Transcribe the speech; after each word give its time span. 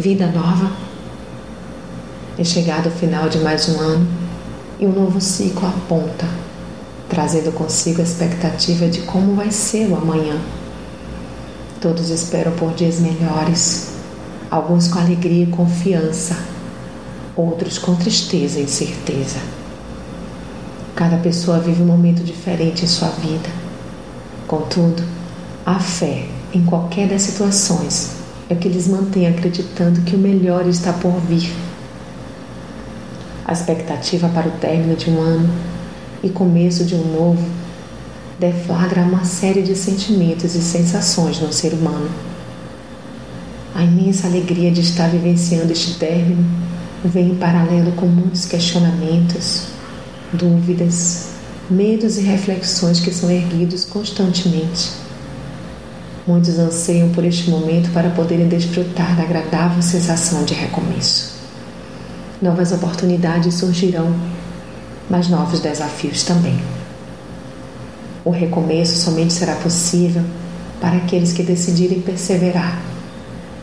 vida 0.00 0.28
nova. 0.28 0.70
É 2.38 2.44
chegado 2.44 2.86
o 2.86 2.92
final 2.92 3.28
de 3.28 3.38
mais 3.38 3.68
um 3.68 3.80
ano 3.80 4.06
e 4.78 4.86
um 4.86 4.92
novo 4.92 5.20
ciclo 5.20 5.66
aponta, 5.66 6.24
trazendo 7.08 7.50
consigo 7.50 8.00
a 8.00 8.04
expectativa 8.04 8.86
de 8.86 9.00
como 9.02 9.34
vai 9.34 9.50
ser 9.50 9.90
o 9.90 9.96
amanhã. 9.96 10.40
Todos 11.80 12.08
esperam 12.10 12.52
por 12.52 12.72
dias 12.72 13.00
melhores, 13.00 13.94
alguns 14.48 14.86
com 14.86 15.00
alegria 15.00 15.42
e 15.42 15.48
confiança, 15.48 16.36
outros 17.34 17.78
com 17.78 17.96
tristeza 17.96 18.60
e 18.60 18.62
incerteza. 18.62 19.40
Cada 20.94 21.16
pessoa 21.16 21.58
vive 21.58 21.82
um 21.82 21.86
momento 21.86 22.22
diferente 22.22 22.84
em 22.84 22.88
sua 22.88 23.08
vida. 23.08 23.48
Contudo, 24.46 25.02
a 25.66 25.78
fé 25.78 26.26
em 26.52 26.62
qualquer 26.64 27.08
das 27.08 27.22
situações 27.22 28.10
é 28.50 28.54
que 28.54 28.68
lhes 28.68 28.86
mantém 28.86 29.26
acreditando 29.26 30.02
que 30.02 30.14
o 30.14 30.18
melhor 30.18 30.66
está 30.66 30.92
por 30.92 31.18
vir. 31.20 31.50
A 33.46 33.52
expectativa 33.52 34.28
para 34.28 34.48
o 34.48 34.52
término 34.52 34.94
de 34.94 35.10
um 35.10 35.20
ano 35.20 35.50
e 36.22 36.28
começo 36.28 36.84
de 36.84 36.94
um 36.94 37.12
novo 37.12 37.44
deflagra 38.38 39.02
uma 39.02 39.24
série 39.24 39.62
de 39.62 39.74
sentimentos 39.74 40.54
e 40.54 40.60
sensações 40.60 41.40
no 41.40 41.50
ser 41.50 41.72
humano. 41.72 42.10
A 43.74 43.82
imensa 43.82 44.26
alegria 44.26 44.70
de 44.70 44.82
estar 44.82 45.08
vivenciando 45.08 45.72
este 45.72 45.94
término 45.94 46.44
vem 47.02 47.30
em 47.30 47.34
paralelo 47.36 47.92
com 47.92 48.06
muitos 48.06 48.44
questionamentos, 48.44 49.68
dúvidas, 50.32 51.28
medos 51.70 52.18
e 52.18 52.20
reflexões 52.20 53.00
que 53.00 53.12
são 53.12 53.30
erguidos 53.30 53.86
constantemente. 53.86 55.03
Muitos 56.26 56.58
anseiam 56.58 57.10
por 57.10 57.22
este 57.22 57.50
momento 57.50 57.92
para 57.92 58.08
poderem 58.08 58.48
desfrutar 58.48 59.14
da 59.14 59.24
agradável 59.24 59.82
sensação 59.82 60.42
de 60.42 60.54
recomeço. 60.54 61.34
Novas 62.40 62.72
oportunidades 62.72 63.52
surgirão, 63.54 64.14
mas 65.10 65.28
novos 65.28 65.60
desafios 65.60 66.22
também. 66.22 66.58
O 68.24 68.30
recomeço 68.30 68.96
somente 68.96 69.34
será 69.34 69.54
possível 69.56 70.24
para 70.80 70.96
aqueles 70.96 71.34
que 71.34 71.42
decidirem 71.42 72.00
perseverar 72.00 72.80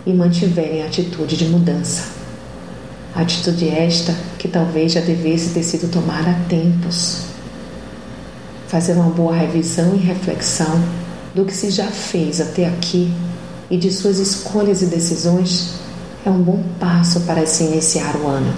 e 0.06 0.14
mantiverem 0.14 0.84
a 0.84 0.86
atitude 0.86 1.36
de 1.36 1.46
mudança. 1.46 2.10
Atitude 3.16 3.70
esta 3.70 4.16
que 4.38 4.48
talvez 4.48 4.92
já 4.92 5.02
devesse 5.02 5.50
ter 5.50 5.64
sido 5.64 5.92
tomada 5.92 6.30
há 6.30 6.48
tempos. 6.48 7.24
Fazer 8.68 8.94
uma 8.94 9.10
boa 9.10 9.36
revisão 9.36 9.96
e 9.96 9.98
reflexão 9.98 11.01
do 11.34 11.46
que 11.46 11.54
se 11.54 11.70
já 11.70 11.88
fez 11.88 12.42
até 12.42 12.68
aqui 12.68 13.14
e 13.70 13.78
de 13.78 13.92
suas 13.92 14.18
escolhas 14.18 14.82
e 14.82 14.88
decisões 14.88 15.76
é 16.26 16.30
um 16.30 16.42
bom 16.42 16.62
passo 16.80 17.22
para 17.22 17.46
se 17.46 17.64
iniciar 17.64 18.16
o 18.18 18.28
ano. 18.28 18.54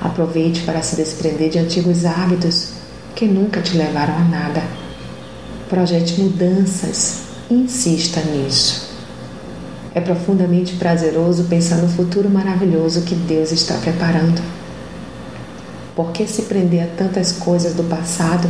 Aproveite 0.00 0.62
para 0.62 0.82
se 0.82 0.96
desprender 0.96 1.50
de 1.50 1.58
antigos 1.58 2.04
hábitos 2.04 2.72
que 3.14 3.26
nunca 3.26 3.60
te 3.60 3.76
levaram 3.76 4.14
a 4.14 4.24
nada. 4.24 4.62
Projete 5.68 6.20
mudanças 6.20 7.22
insista 7.50 8.20
nisso. 8.20 8.90
É 9.94 10.00
profundamente 10.00 10.76
prazeroso 10.76 11.44
pensar 11.44 11.76
no 11.76 11.88
futuro 11.88 12.30
maravilhoso 12.30 13.02
que 13.02 13.14
Deus 13.14 13.50
está 13.50 13.74
preparando. 13.74 14.40
Por 15.96 16.12
que 16.12 16.26
se 16.26 16.42
prender 16.42 16.84
a 16.84 16.96
tantas 16.96 17.32
coisas 17.32 17.74
do 17.74 17.82
passado 17.84 18.48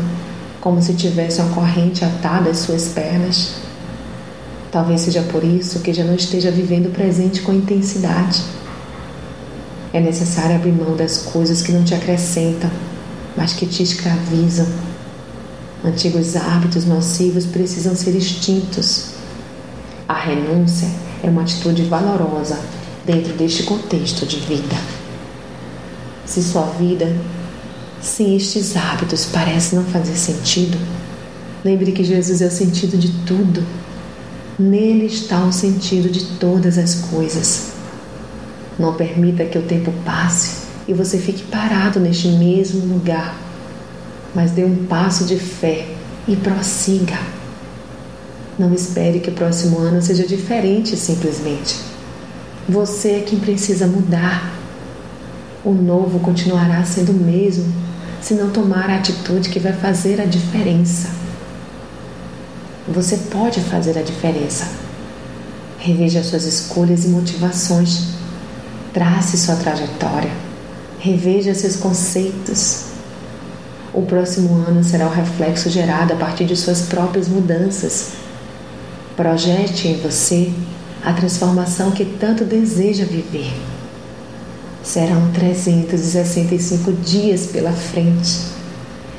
como 0.61 0.83
se 0.83 0.95
tivesse 0.95 1.41
uma 1.41 1.55
corrente 1.55 2.05
atada 2.05 2.51
às 2.51 2.59
suas 2.59 2.89
pernas? 2.89 3.55
Talvez 4.71 5.01
seja 5.01 5.23
por 5.23 5.43
isso 5.43 5.81
que 5.81 5.93
já 5.93 6.05
não 6.05 6.15
esteja 6.15 6.51
vivendo 6.51 6.87
o 6.87 6.91
presente 6.91 7.41
com 7.41 7.53
intensidade. 7.53 8.43
É 9.93 10.01
necessário 10.01 10.55
abrir 10.55 10.73
mão 10.73 10.95
das 10.95 11.19
coisas 11.19 11.63
que 11.63 11.73
não 11.73 11.83
te 11.83 11.95
acrescentam, 11.95 12.71
mas 13.37 13.53
que 13.53 13.67
te 13.67 13.83
escravizam. 13.83 14.67
Antigos 15.85 16.37
hábitos 16.37 16.85
nocivos 16.85 17.47
precisam 17.47 17.97
ser 17.97 18.15
extintos. 18.15 19.07
A 20.07 20.15
renúncia 20.15 20.89
é 21.23 21.29
uma 21.29 21.43
atitude 21.43 21.83
valorosa 21.85 22.59
dentro 23.05 23.33
deste 23.33 23.63
contexto 23.65 24.27
de 24.27 24.37
vida. 24.37 24.77
Se 26.27 26.43
sua 26.43 26.67
vida 26.79 27.17
sem 28.01 28.35
estes 28.35 28.77
hábitos 28.77 29.27
parece 29.27 29.77
não 29.77 29.85
fazer 29.85 30.17
sentido, 30.17 30.79
lembre 31.63 31.93
que 31.93 32.03
Jesus 32.03 32.41
é 32.41 32.47
o 32.47 32.51
sentido 32.51 32.97
de 32.97 33.11
tudo. 33.27 33.63
Nele 34.59 35.07
está 35.07 35.45
o 35.45 35.53
sentido 35.53 36.11
de 36.11 36.25
todas 36.39 36.79
as 36.79 36.95
coisas. 36.95 37.73
Não 38.79 38.95
permita 38.95 39.45
que 39.45 39.59
o 39.59 39.63
tempo 39.63 39.93
passe 40.05 40.67
e 40.89 40.95
você 40.95 41.19
fique 41.19 41.43
parado 41.45 42.01
neste 42.01 42.29
mesmo 42.29 42.87
lugar, 42.87 43.39
mas 44.35 44.53
dê 44.53 44.65
um 44.65 44.87
passo 44.87 45.25
de 45.25 45.37
fé 45.37 45.87
e 46.27 46.37
prossiga. 46.37 47.19
Não 48.59 48.73
espere 48.75 49.21
que 49.21 49.31
o 49.31 49.35
próximo 49.35 49.79
ano 49.79 50.01
seja 50.01 50.27
diferente 50.27 50.97
simplesmente. 50.97 51.77
Você 52.69 53.13
é 53.13 53.21
quem 53.21 53.39
precisa 53.39 53.87
mudar. 53.87 54.55
O 55.65 55.73
novo 55.73 56.21
continuará 56.21 56.83
sendo 56.85 57.13
o 57.13 57.15
mesmo 57.15 57.90
se 58.21 58.35
não 58.35 58.51
tomar 58.51 58.91
a 58.91 58.97
atitude 58.97 59.49
que 59.49 59.59
vai 59.59 59.73
fazer 59.73 60.21
a 60.21 60.25
diferença. 60.25 61.09
Você 62.89 63.17
pode 63.31 63.61
fazer 63.61 63.99
a 63.99 64.03
diferença. 64.03 64.69
Reveja 65.79 66.23
suas 66.23 66.45
escolhas 66.45 67.05
e 67.05 67.09
motivações 67.09 68.21
Trace 68.93 69.39
sua 69.39 69.55
trajetória, 69.55 70.33
reveja 70.99 71.55
seus 71.55 71.77
conceitos. 71.77 72.87
O 73.95 74.03
próximo 74.03 74.53
ano 74.67 74.83
será 74.83 75.07
o 75.07 75.13
reflexo 75.13 75.71
gerado 75.71 76.13
a 76.13 76.17
partir 76.17 76.45
de 76.45 76.57
suas 76.57 76.83
próprias 76.83 77.29
mudanças. 77.29 78.15
Projete 79.17 79.87
em 79.87 80.01
você 80.01 80.53
a 81.05 81.13
transformação 81.13 81.93
que 81.93 82.05
tanto 82.05 82.45
deseja 82.45 83.05
viver. 83.05 83.53
Serão 84.91 85.31
365 85.31 86.91
dias 86.95 87.47
pela 87.47 87.71
frente. 87.71 88.41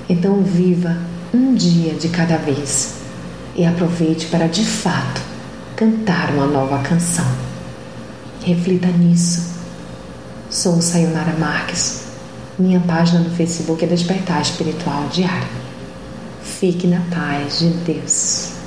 Então, 0.10 0.44
viva 0.44 0.98
um 1.34 1.56
dia 1.56 1.94
de 1.94 2.10
cada 2.10 2.36
vez 2.36 2.96
e 3.56 3.66
aproveite 3.66 4.26
para 4.26 4.48
de 4.48 4.66
fato 4.66 5.22
cantar 5.78 6.32
uma 6.32 6.46
nova 6.46 6.80
canção. 6.80 7.26
Reflita 8.44 8.88
nisso 8.90 9.50
Sou 10.50 10.82
Sayonara 10.82 11.38
Marques. 11.40 12.02
Minha 12.60 12.82
página 12.82 13.22
no 13.22 13.30
Facebook 13.30 13.82
é 13.86 13.88
Despertar 13.88 14.42
Espiritual 14.42 15.08
Diário. 15.08 15.48
Fique 16.44 16.86
na 16.86 17.00
paz 17.10 17.60
de 17.60 17.70
Deus. 17.70 18.61